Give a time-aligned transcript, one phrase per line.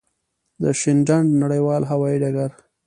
[0.61, 2.51] د شینډنډ نړېوال هوایی ډګر.